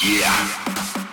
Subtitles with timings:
[0.00, 1.07] Yeah.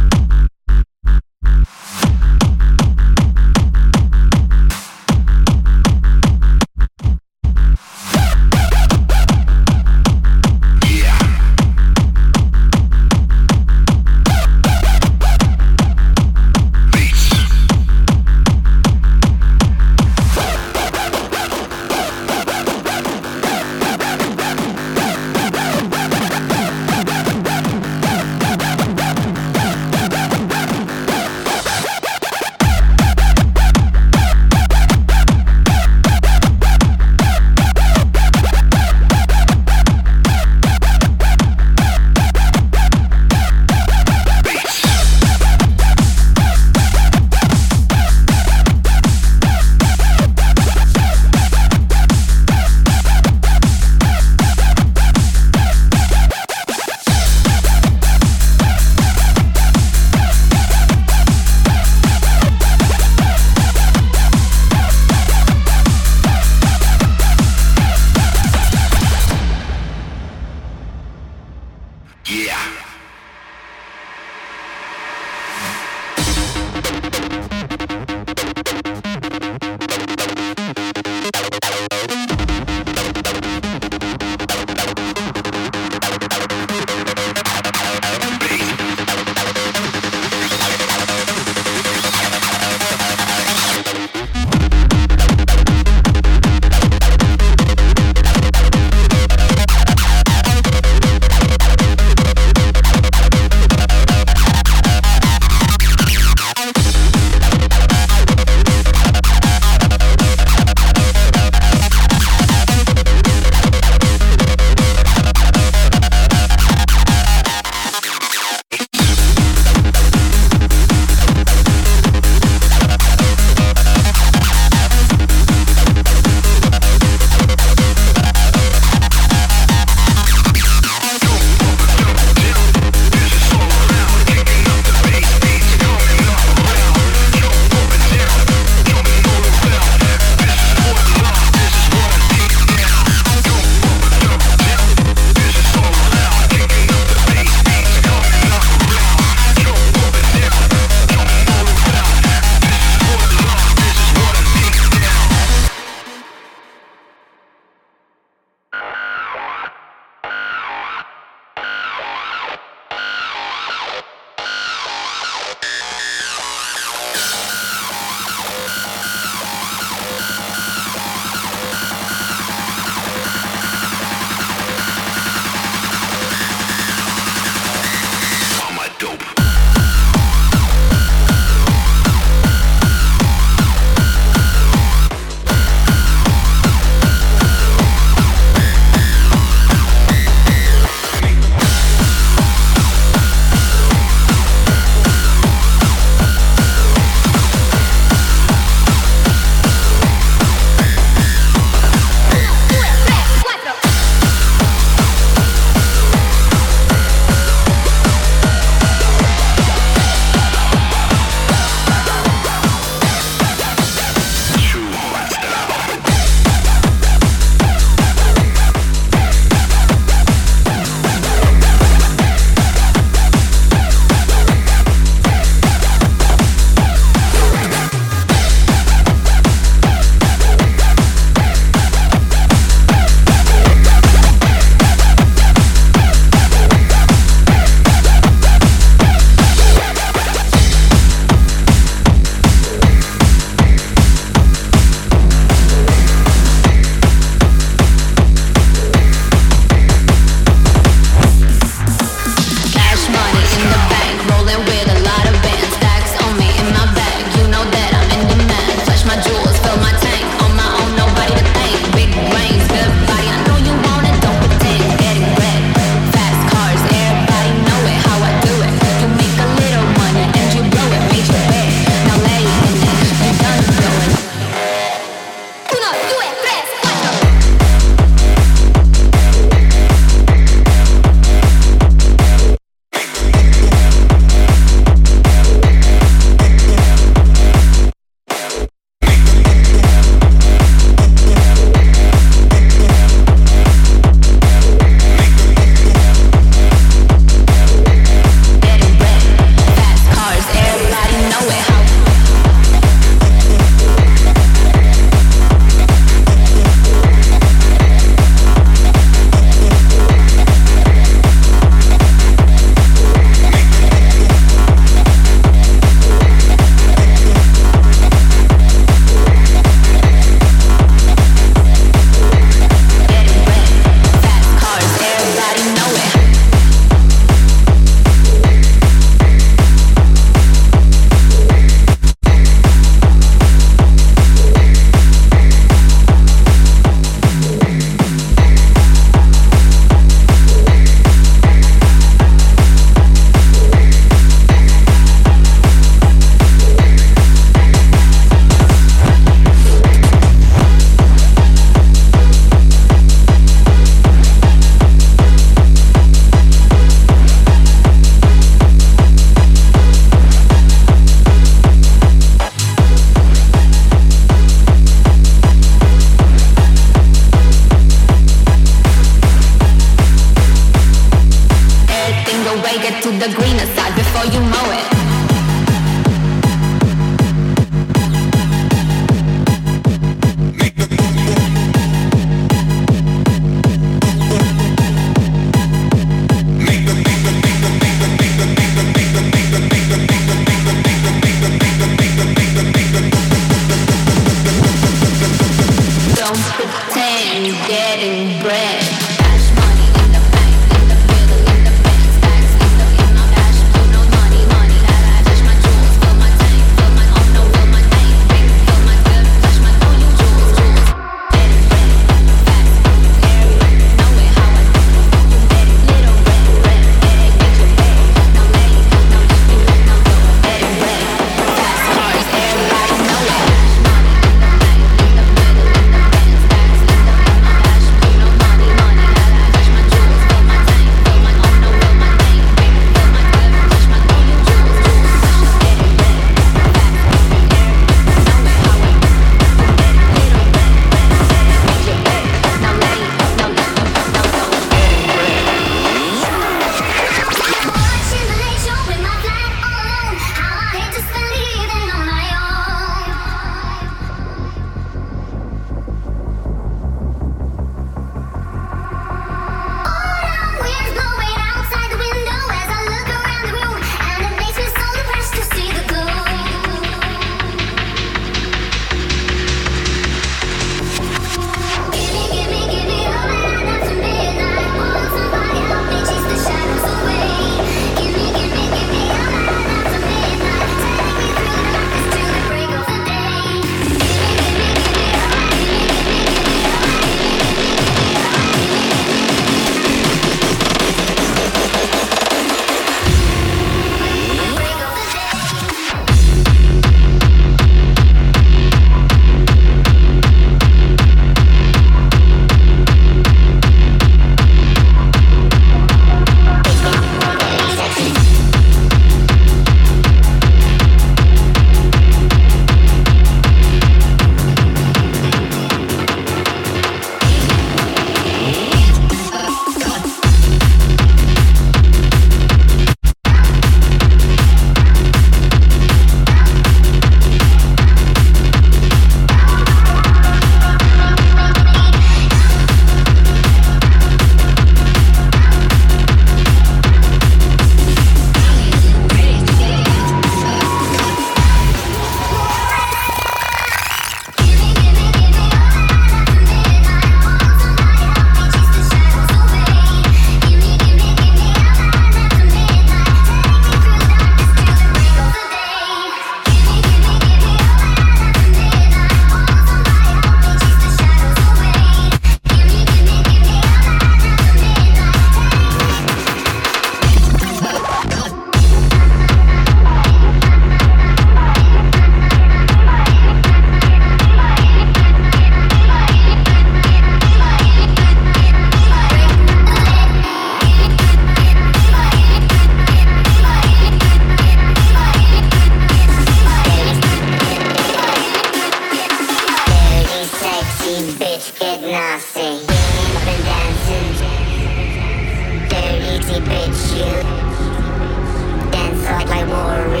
[596.39, 600.00] bitch, you dance like my warrior.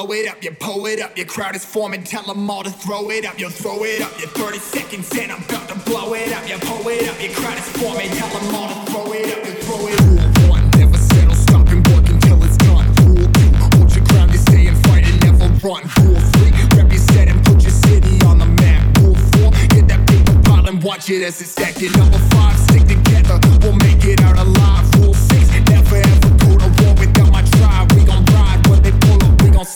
[0.00, 0.42] Blow it up.
[0.42, 3.38] You pull it up, your crowd is forming, tell them all to throw it up.
[3.38, 6.48] You throw it up, you 30 seconds and I'm about to blow it up.
[6.48, 9.44] You pull it up, your crowd is forming, tell them all to throw it up.
[9.44, 10.38] You throw it up.
[10.40, 12.86] Rule one, never settle, stop and until it's done.
[13.04, 15.84] Rule two, hold your ground, you stay and fight and never run.
[16.00, 18.96] Rule three, your set and put your city on the map.
[18.98, 20.32] Rule four, get that paper
[20.66, 21.92] and watch it as it's stacking.
[21.92, 24.94] Number five, stick together, we'll make it out alive.
[24.94, 25.14] Rule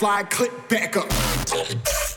[0.04, 2.13] slide, click back up.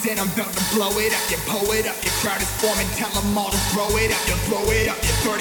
[0.00, 1.30] 30 seconds and I'm about to blow it up.
[1.30, 4.28] You pull it up, your crowd is forming, tell them all to throw it up.
[4.28, 5.39] You throw it up, yeah, 30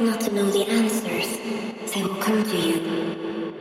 [0.00, 1.38] not to know the answers,
[1.92, 3.54] they will come to you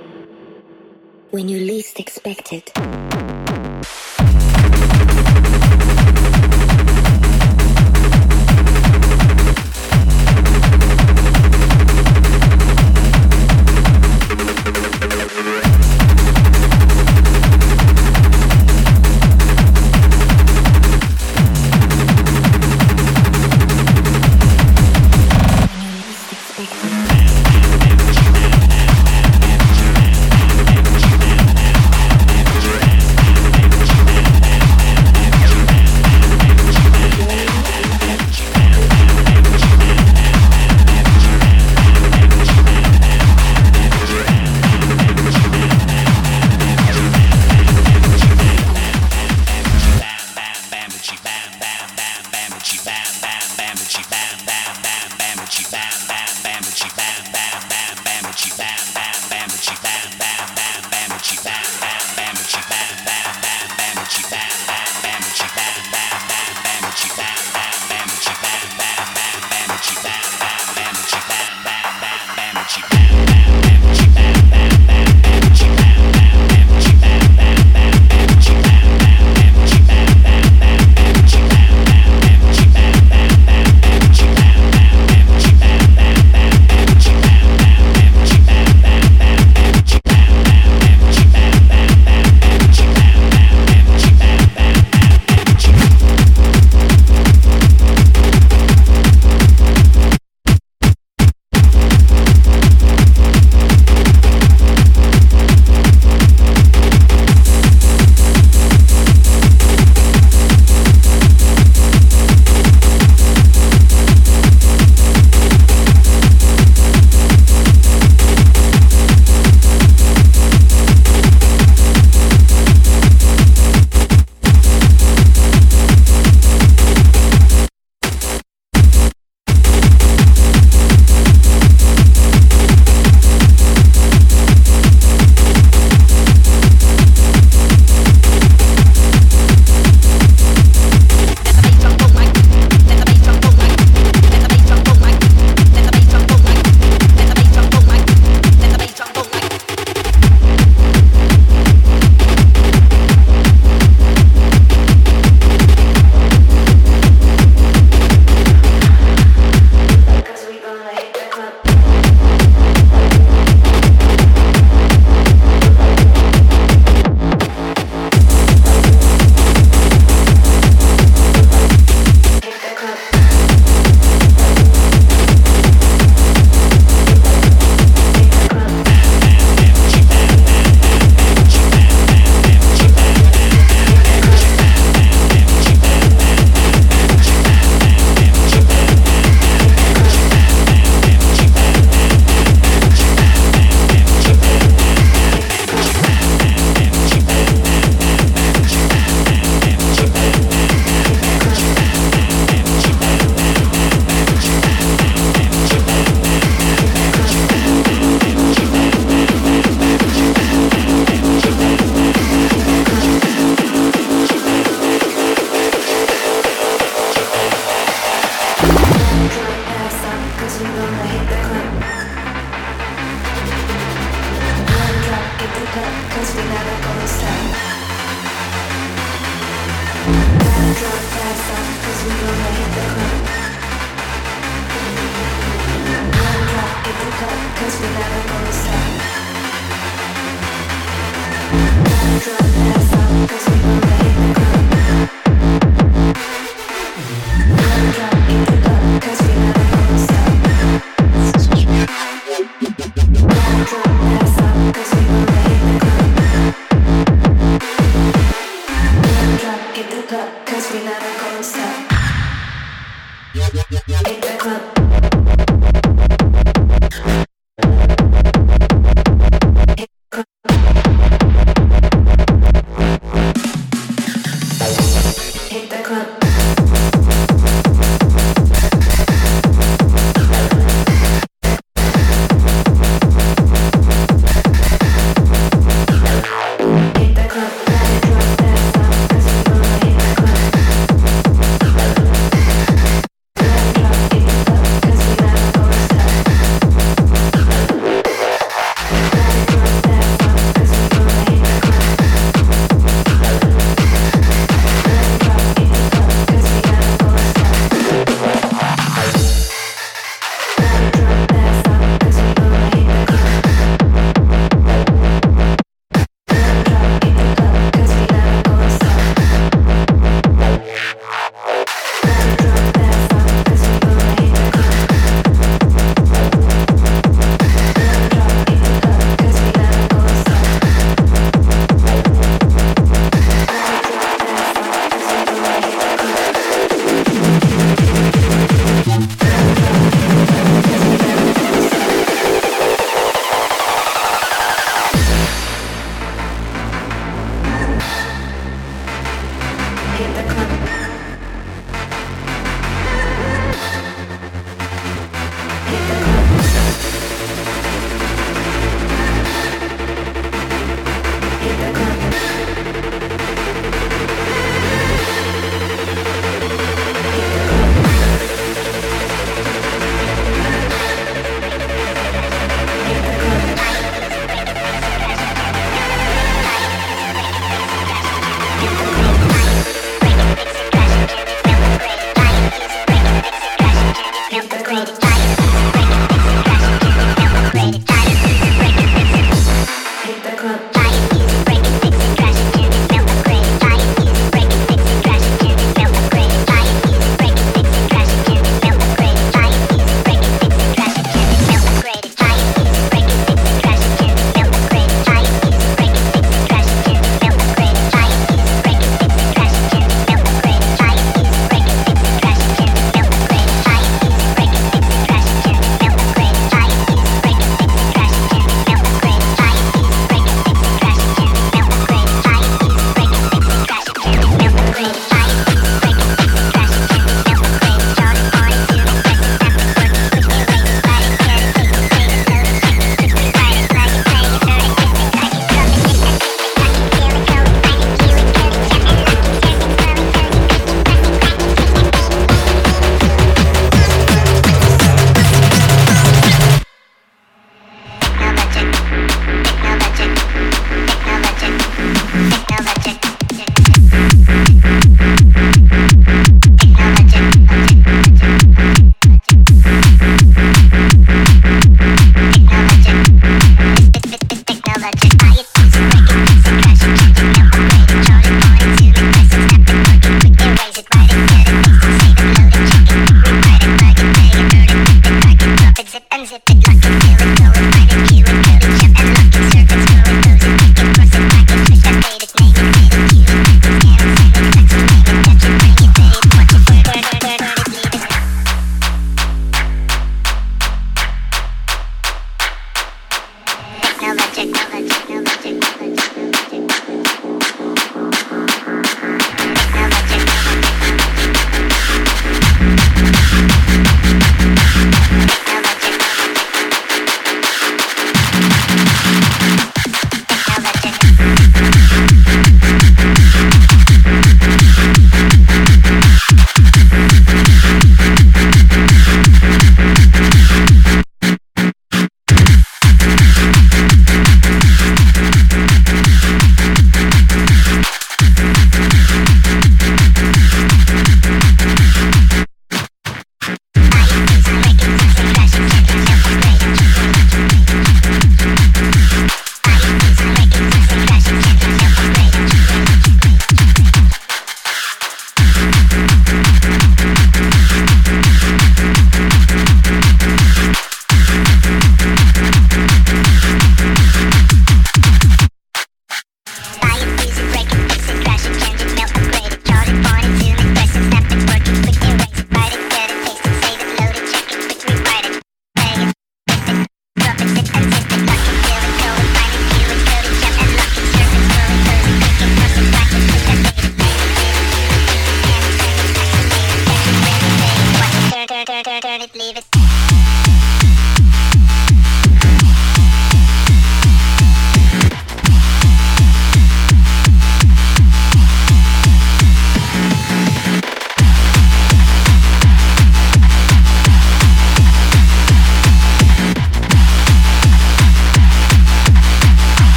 [1.30, 3.13] when you least expect it.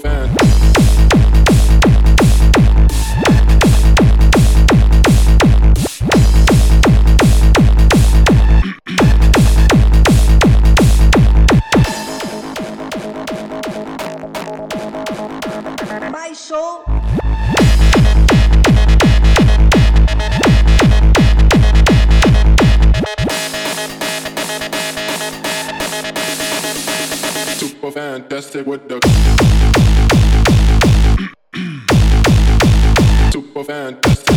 [0.00, 0.40] fan.
[28.40, 29.09] fantastic with the
[33.70, 34.29] fantastic.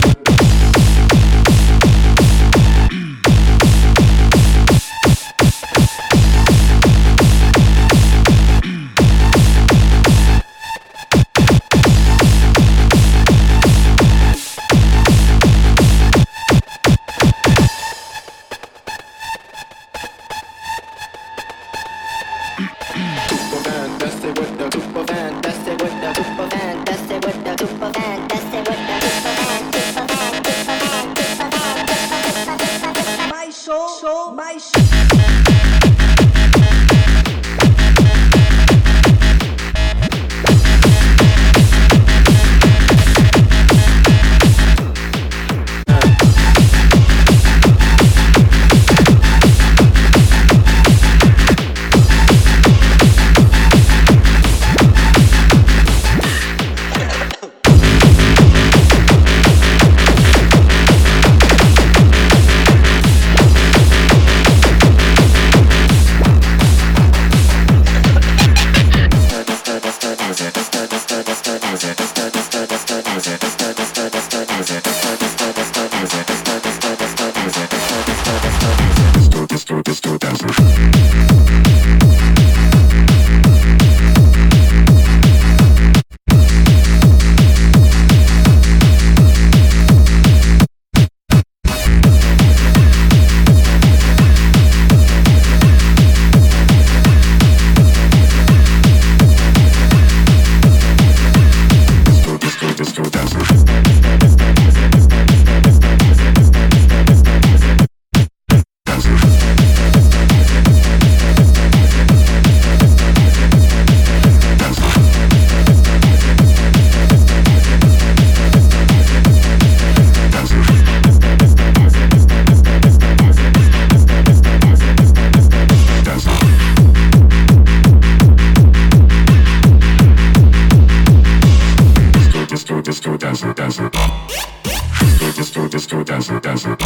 [136.54, 136.78] dancer,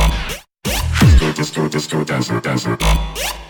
[1.35, 3.46] disco, disco, dancer, dancer.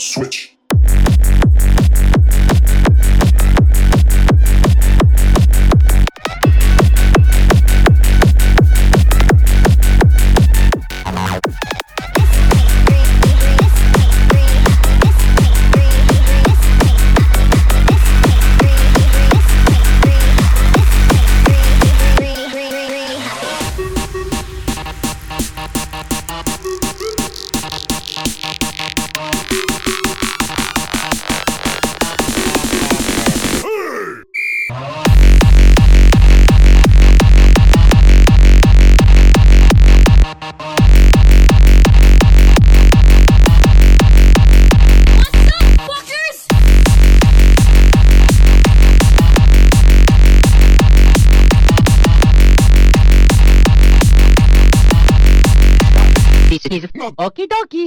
[0.00, 0.37] Switch.
[57.18, 57.84] Oki Toki